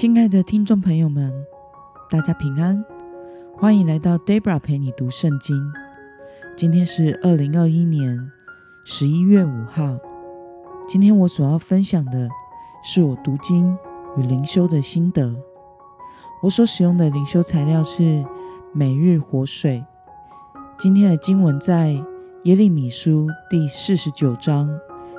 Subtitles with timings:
[0.00, 1.44] 亲爱的听众朋友们，
[2.08, 2.84] 大家平安，
[3.56, 5.72] 欢迎来到 Debra 陪你读圣经。
[6.56, 8.30] 今天是二零二一年
[8.84, 9.98] 十一月五号。
[10.86, 12.28] 今天我所要分享的
[12.84, 13.76] 是我读经
[14.16, 15.34] 与灵修的心得。
[16.44, 18.24] 我所使用的灵修材料是
[18.72, 19.84] 每日活水。
[20.78, 22.00] 今天的经文在
[22.44, 24.70] 耶利米书第四十九章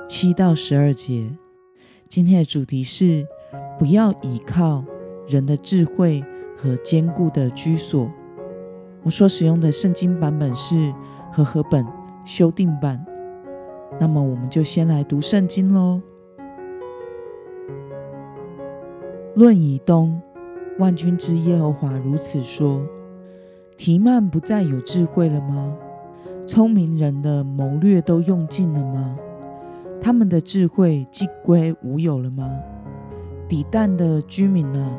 [0.08, 1.36] 七到十二节。
[2.08, 3.26] 今天的主题是。
[3.80, 4.84] 不要倚靠
[5.26, 6.22] 人的智慧
[6.54, 8.10] 和坚固的居所。
[9.02, 10.92] 我所使用的圣经版本是
[11.32, 11.86] 和合本
[12.26, 13.02] 修订版。
[13.98, 16.02] 那么，我们就先来读圣经喽。
[19.34, 20.20] 论以东，
[20.78, 22.82] 万军之耶和华如此说：
[23.78, 25.74] 提曼不再有智慧了吗？
[26.46, 29.16] 聪明人的谋略都用尽了吗？
[30.02, 32.60] 他们的智慧既归无有了吗？
[33.50, 34.96] 抵弹的居民啊，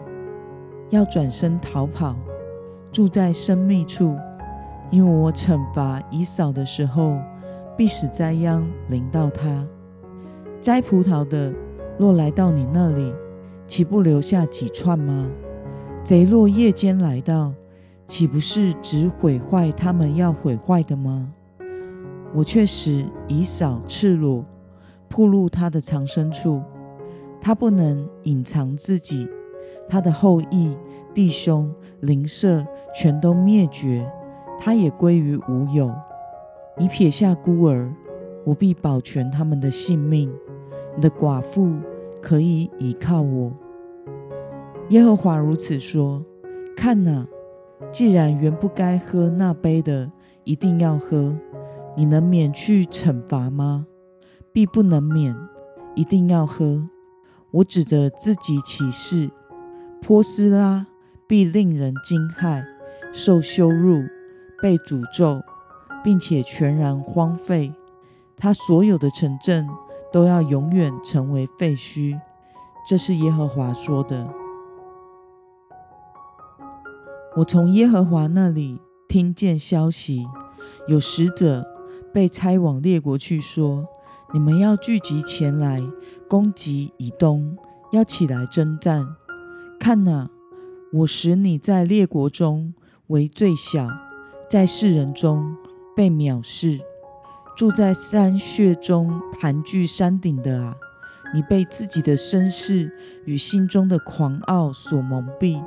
[0.90, 2.14] 要转身逃跑，
[2.92, 4.18] 住在深密处，
[4.92, 7.18] 因为我惩罚以扫的时候，
[7.78, 9.66] 必使灾殃临到他。
[10.60, 11.54] 摘葡萄的
[11.98, 13.14] 若来到你那里，
[13.68, 15.30] 岂不留下几串吗？
[16.04, 17.54] 贼若夜间来到，
[18.06, 21.32] 岂不是只毁坏他们要毁坏的吗？
[22.34, 24.44] 我却使以扫赤裸，
[25.08, 26.62] 暴露他的藏身处。
[27.42, 29.28] 他不能隐藏自己，
[29.90, 30.78] 他的后裔、
[31.14, 32.64] 弟兄、邻舍
[32.96, 34.10] 全都灭绝，
[34.60, 35.92] 他也归于无有。
[36.78, 37.92] 你撇下孤儿，
[38.46, 40.32] 我必保全他们的性命。
[40.96, 41.74] 你的寡妇
[42.22, 43.52] 可以倚靠我。
[44.90, 46.24] 耶和华如此说：
[46.76, 47.26] 看哪，
[47.92, 50.12] 既然原不该喝那杯的，
[50.44, 51.36] 一定要喝，
[51.96, 53.88] 你能免去惩罚吗？
[54.52, 55.36] 必不能免，
[55.96, 56.90] 一定要喝。
[57.52, 59.30] 我指着自己起誓，
[60.02, 60.86] 波斯拉
[61.28, 62.64] 必令人惊骇，
[63.12, 64.04] 受羞辱，
[64.62, 65.42] 被诅咒，
[66.04, 67.74] 并且全然荒废。
[68.38, 69.68] 他所有的城镇
[70.12, 72.20] 都要永远成为废墟。
[72.88, 74.28] 这是耶和华说的。
[77.38, 80.26] 我从耶和华那里听见消息，
[80.88, 81.66] 有使者
[82.14, 83.86] 被差往列国去说。
[84.34, 85.82] 你们要聚集前来
[86.30, 87.58] 攻击以东，
[87.92, 89.06] 要起来征战。
[89.78, 90.30] 看哪，
[90.94, 92.74] 我使你在列国中
[93.08, 93.90] 为最小，
[94.50, 95.58] 在世人中
[95.94, 96.80] 被藐视。
[97.58, 100.76] 住在山穴中盘踞山顶的啊，
[101.34, 102.90] 你被自己的身世
[103.26, 105.62] 与心中的狂傲所蒙蔽。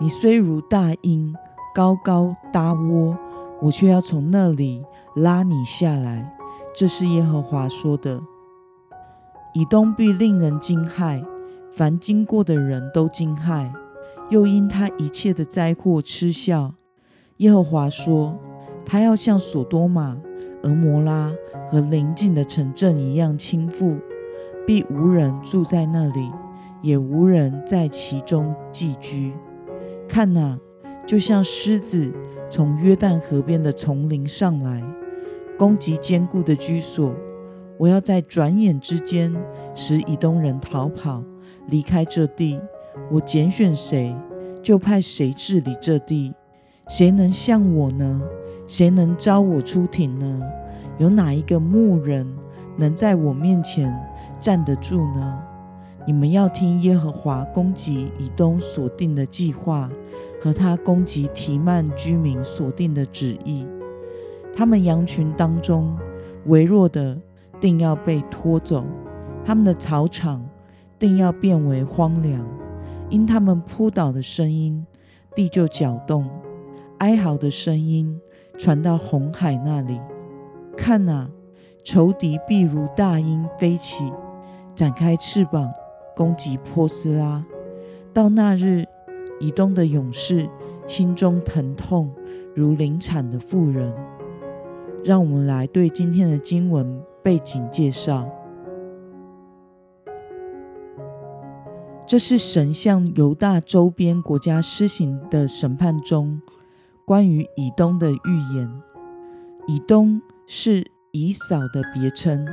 [0.00, 1.36] 你虽如大鹰
[1.74, 3.18] 高高搭窝，
[3.60, 4.82] 我却要从那里
[5.14, 6.37] 拉你下来。
[6.74, 8.20] 这是耶和华说的：
[9.52, 11.24] 以东必令人惊骇，
[11.70, 13.68] 凡经过的人都惊骇，
[14.30, 16.74] 又因他一切的灾祸嗤笑。
[17.38, 18.38] 耶和华说：
[18.84, 20.16] 他要像索多玛、
[20.62, 21.32] 俄摩拉
[21.68, 23.98] 和邻近的城镇一样倾覆，
[24.66, 26.30] 必无人住在那里，
[26.80, 29.32] 也无人在其中寄居。
[30.08, 30.58] 看哪，
[31.06, 32.12] 就像狮子
[32.48, 34.82] 从约旦河边的丛林上来。
[35.58, 37.12] 攻击坚固的居所，
[37.76, 39.34] 我要在转眼之间
[39.74, 41.22] 使以东人逃跑，
[41.66, 42.60] 离开这地。
[43.10, 44.14] 我拣选谁，
[44.62, 46.32] 就派谁治理这地。
[46.88, 48.22] 谁能像我呢？
[48.68, 50.40] 谁能招我出庭呢？
[50.98, 52.26] 有哪一个牧人
[52.76, 53.92] 能在我面前
[54.40, 55.38] 站得住呢？
[56.06, 59.90] 你们要听耶和华攻击以东所定的计划，
[60.40, 63.66] 和他攻击提曼居民所定的旨意。
[64.58, 65.96] 他们羊群当中
[66.46, 67.16] 微弱的，
[67.60, 68.82] 定要被拖走；
[69.44, 70.44] 他们的草场
[70.98, 72.44] 定要变为荒凉。
[73.08, 74.84] 因他们扑倒的声音，
[75.32, 76.24] 地就搅动；
[76.98, 78.20] 哀嚎的声音
[78.58, 80.00] 传到红海那里。
[80.76, 81.30] 看哪，
[81.84, 84.12] 仇敌必如大鹰飞起，
[84.74, 85.72] 展开翅膀
[86.16, 87.46] 攻击波斯拉。
[88.12, 88.84] 到那日，
[89.38, 90.48] 以东的勇士
[90.84, 92.10] 心中疼痛，
[92.56, 93.94] 如临产的妇人。
[95.04, 98.28] 让我们来对今天的经文背景介绍。
[102.06, 106.40] 这是神向犹大周边国家施行的审判中
[107.04, 108.82] 关于以东的预言。
[109.66, 112.46] 以东是以扫的别称。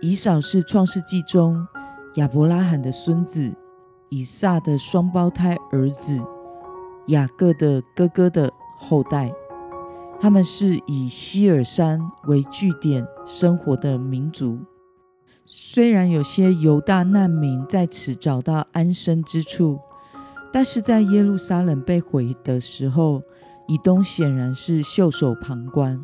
[0.00, 1.66] 以扫是创世纪中
[2.14, 3.52] 亚伯拉罕的孙子，
[4.08, 6.22] 以撒的双胞胎儿子，
[7.08, 9.30] 雅各的哥哥的后代。
[10.20, 14.58] 他们是以希尔山为据点生活的民族，
[15.46, 19.78] 虽然有些犹大难民在此找到安身之处，
[20.52, 23.22] 但是在耶路撒冷被毁的时候，
[23.68, 26.00] 以东显然是袖手旁观。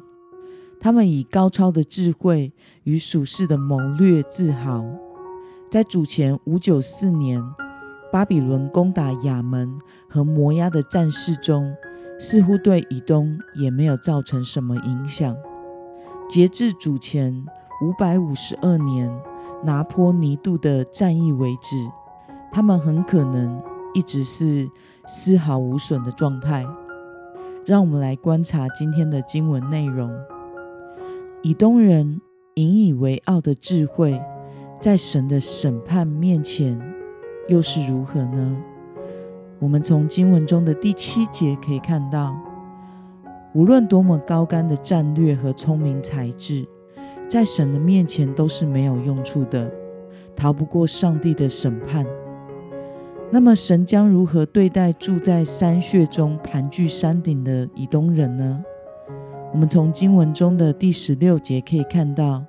[0.78, 2.52] 他们以高超的智慧
[2.84, 4.84] 与属世的谋略自豪。
[5.70, 7.42] 在主前五九四年，
[8.12, 9.76] 巴比伦攻打亚门
[10.08, 11.74] 和摩押的战事中，
[12.18, 15.36] 似乎对以东也没有造成什么影响。
[16.28, 17.44] 截至主前
[17.82, 19.10] 五百五十二年
[19.62, 21.76] 拿坡尼度的战役为止，
[22.52, 23.62] 他们很可能
[23.94, 24.68] 一直是
[25.06, 26.64] 丝毫无损的状态。
[27.66, 30.10] 让我们来观察今天的经文内容：
[31.42, 32.20] 以东人
[32.54, 34.20] 引以为傲的智慧。
[34.80, 36.78] 在神的审判面前，
[37.48, 38.62] 又是如何呢？
[39.64, 42.36] 我们从经文中的第七节可以看到，
[43.54, 46.66] 无论多么高干的战略和聪明才智，
[47.26, 49.72] 在神的面前都是没有用处的，
[50.36, 52.04] 逃不过上帝的审判。
[53.30, 58.62] 那么，神将如何对待住在山穴中盘踞山顶的以东人呢？
[59.50, 62.44] 我们从经文中的第十六节可以看到。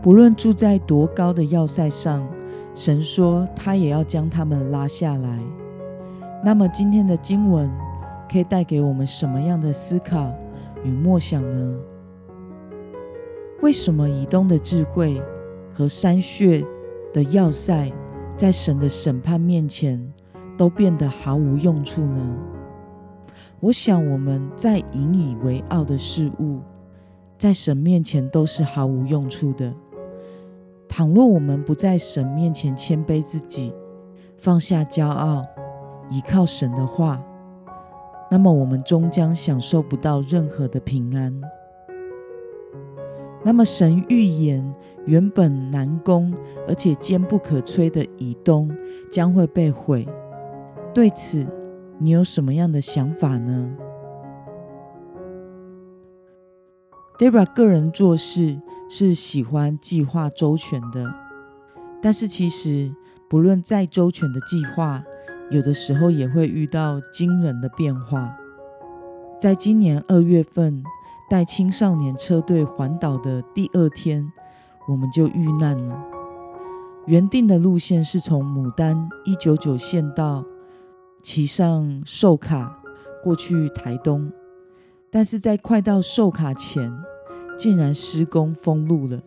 [0.00, 2.26] 不论住在多高的要塞上，
[2.74, 5.38] 神说他也要将他们拉下来。
[6.44, 7.70] 那么今天的经文
[8.30, 10.32] 可以带给我们什么样的思考
[10.82, 11.78] 与默想呢？
[13.60, 15.22] 为什么以东的智慧
[15.72, 16.64] 和山穴
[17.12, 17.92] 的要塞，
[18.36, 20.12] 在神的审判面前
[20.58, 22.36] 都变得毫无用处呢？
[23.60, 26.58] 我想我们在引以为傲的事物，
[27.38, 29.72] 在神面前都是毫无用处的。
[30.88, 33.72] 倘若我们不在神面前谦卑自己，
[34.36, 35.40] 放下骄傲，
[36.12, 37.22] 依靠神的话，
[38.30, 41.40] 那么我们终将享受不到任何的平安。
[43.44, 44.72] 那么，神预言
[45.04, 46.32] 原本难攻
[46.68, 48.70] 而且坚不可摧的以东
[49.10, 50.06] 将会被毁，
[50.94, 51.44] 对此
[51.98, 53.76] 你有什么样的想法呢
[57.18, 61.12] ？Debra 个人做事是喜欢计划周全的，
[62.00, 62.94] 但是其实
[63.28, 65.02] 不论再周全的计划，
[65.52, 68.36] 有的时候也会遇到惊人的变化。
[69.40, 70.82] 在今年二月份
[71.28, 74.32] 带青少年车队环岛的第二天，
[74.88, 76.02] 我们就遇难了。
[77.06, 80.44] 原定的路线是从牡丹一九九线道
[81.22, 82.80] 骑上寿卡
[83.22, 84.32] 过去台东，
[85.10, 86.92] 但是在快到寿卡前。
[87.58, 89.20] 竟然施工封路了，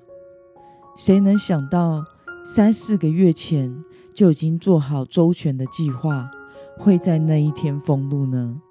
[0.97, 2.03] 谁能想到
[2.43, 3.83] 三四个月前
[4.15, 6.31] 就已经做好周全的计划，
[6.79, 8.61] 会在那一天封路呢？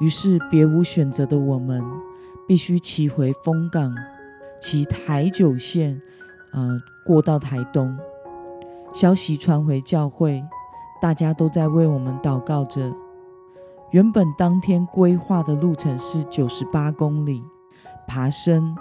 [0.00, 1.84] 于是别无选择的我们，
[2.48, 3.94] 必须骑回丰港，
[4.60, 6.00] 骑台九线，
[6.52, 7.96] 呃，过到台东。
[8.92, 10.42] 消息传回教会，
[11.00, 12.92] 大家都在为我们祷告着。
[13.90, 17.42] 原本当天规划的路程是九十八公里。
[18.06, 18.76] 爬升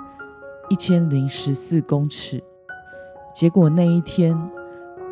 [0.70, 2.44] 一千零十四公尺，
[3.34, 4.38] 结果那一天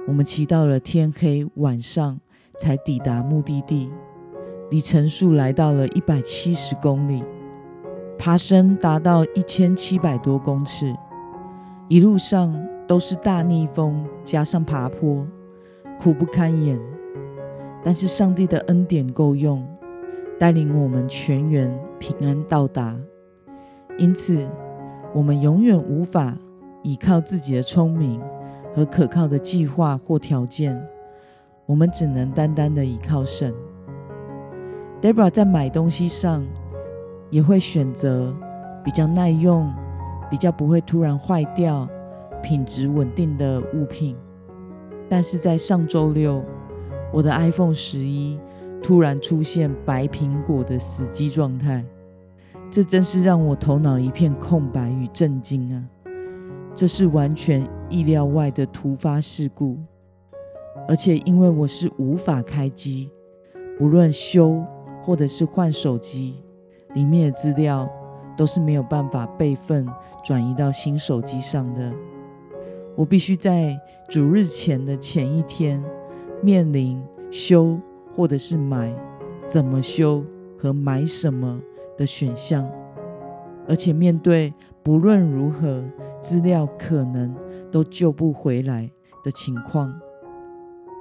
[0.07, 2.19] 我们骑到了天黑，晚上
[2.57, 3.91] 才抵达目的地，
[4.71, 7.23] 里程数来到了一百七十公里，
[8.17, 10.91] 爬升达到一千七百多公尺，
[11.87, 15.25] 一路上都是大逆风加上爬坡，
[15.99, 16.79] 苦不堪言。
[17.83, 19.63] 但是上帝的恩典够用，
[20.39, 22.99] 带领我们全员平安到达。
[23.99, 24.47] 因此，
[25.13, 26.35] 我们永远无法
[26.81, 28.19] 依靠自己的聪明
[28.73, 30.81] 和可靠的计划或条件，
[31.65, 33.53] 我们只能单单的依靠神。
[35.01, 36.45] Debra 在买东西上
[37.29, 38.35] 也会选择
[38.83, 39.71] 比较耐用、
[40.29, 41.87] 比较不会突然坏掉、
[42.41, 44.15] 品质稳定的物品。
[45.09, 46.43] 但是在上周六，
[47.11, 48.39] 我的 iPhone 十一
[48.81, 51.83] 突然出现白苹果的死机状态。
[52.69, 55.83] 这真是让我头脑一片空白与震惊啊！
[56.73, 59.77] 这是完全意料外的突发事故，
[60.87, 63.11] 而且因为我是无法开机，
[63.77, 64.63] 不论修
[65.03, 66.41] 或者是换手机，
[66.95, 67.87] 里面的资料
[68.35, 69.85] 都是没有办法备份
[70.23, 71.93] 转移到新手机上的。
[72.95, 73.77] 我必须在
[74.09, 75.83] 主日前的前一天，
[76.41, 77.77] 面临修
[78.15, 78.91] 或者是买，
[79.45, 80.23] 怎么修
[80.57, 81.61] 和买什么。
[81.97, 82.67] 的选项，
[83.67, 85.83] 而且面对不论如何
[86.19, 87.35] 资料可能
[87.71, 88.91] 都救不回来
[89.23, 89.93] 的情况，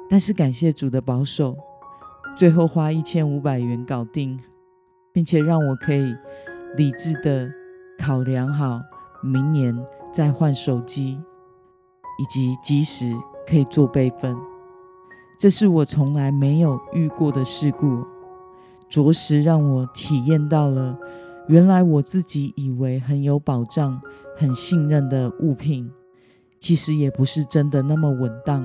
[0.09, 1.57] 但是感谢主的保守，
[2.37, 4.39] 最后花一千五百元搞定，
[5.13, 6.15] 并且让我可以
[6.77, 7.51] 理智的
[7.99, 8.81] 考量好
[9.23, 9.77] 明年
[10.13, 11.21] 再换手机，
[12.19, 13.13] 以及及时
[13.47, 14.37] 可以做备份。
[15.39, 18.05] 这是我从来没有遇过的事故，
[18.89, 20.99] 着实让我体验到了，
[21.49, 24.01] 原来我自己以为很有保障、
[24.37, 25.91] 很信任的物品，
[26.61, 28.65] 其实也不是真的那么稳当。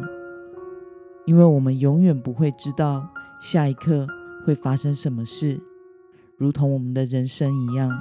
[1.26, 3.10] 因为我们永远不会知道
[3.40, 4.06] 下一刻
[4.46, 5.60] 会发生什么事，
[6.38, 7.92] 如同我们的人生一样。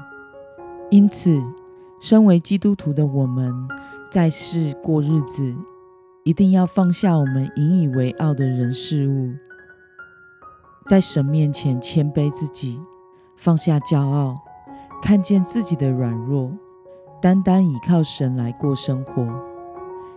[0.90, 1.42] 因此，
[2.02, 3.50] 身为基督徒的我们，
[4.10, 5.54] 在世过日子。
[6.26, 9.34] 一定要放下我们引以为傲的人事物，
[10.86, 12.80] 在神面前谦卑自己，
[13.36, 14.34] 放下骄傲，
[15.02, 16.50] 看见自己的软弱，
[17.20, 19.22] 单单依靠神来过生活，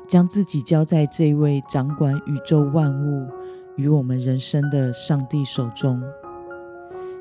[0.07, 3.27] 将自己交在这位掌管宇宙万物
[3.75, 6.01] 与我们人生的上帝手中。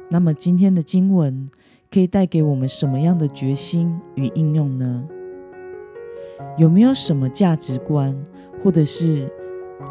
[0.08, 1.50] 那么，今天的经文
[1.90, 5.04] 可以带给我们什么样的决心与应用呢？
[6.56, 8.16] 有没有什么价值观？
[8.62, 9.28] 或者是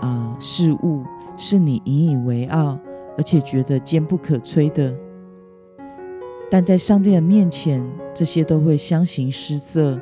[0.02, 1.04] 啊事物
[1.38, 2.80] 是你引以为傲，
[3.18, 4.96] 而且觉得坚不可摧的，
[6.50, 10.00] 但在上帝的面前，这些都会相形失色，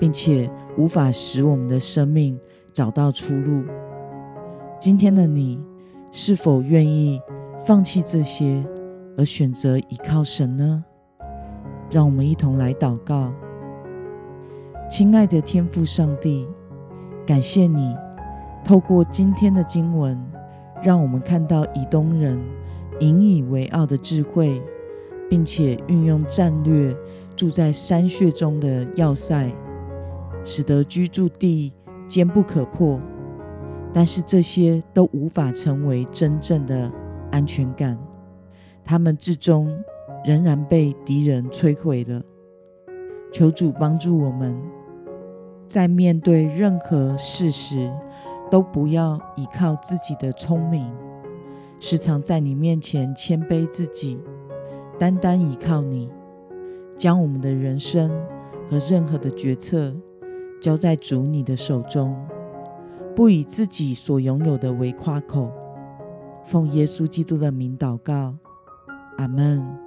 [0.00, 2.38] 并且无法使我们的生命
[2.72, 3.64] 找到出路。
[4.80, 5.62] 今天的你
[6.10, 7.20] 是否愿意
[7.66, 8.62] 放弃这些，
[9.16, 10.84] 而选择依靠神呢？
[11.90, 13.32] 让我们一同来祷告，
[14.90, 16.48] 亲爱的天父上帝。
[17.26, 17.94] 感谢你
[18.64, 20.20] 透过今天的经文，
[20.82, 22.38] 让我们看到以东人
[23.00, 24.60] 引以为傲的智慧，
[25.30, 26.94] 并且运用战略
[27.34, 29.50] 住在山穴中的要塞，
[30.44, 31.72] 使得居住地
[32.06, 33.00] 坚不可破。
[33.92, 36.92] 但是这些都无法成为真正的
[37.32, 37.98] 安全感，
[38.84, 39.68] 他们至终
[40.24, 42.22] 仍然被敌人摧毁了。
[43.32, 44.56] 求主帮助我们。
[45.66, 47.90] 在面对任何事时，
[48.50, 50.92] 都不要依靠自己的聪明，
[51.80, 54.20] 时常在你面前谦卑自己，
[54.98, 56.10] 单单依靠你，
[56.96, 58.10] 将我们的人生
[58.70, 59.92] 和任何的决策
[60.64, 62.16] 交在主你的手中，
[63.14, 65.52] 不以自己所拥有的为夸口。
[66.42, 68.34] 奉耶稣基督的名祷告，
[69.18, 69.83] 阿门。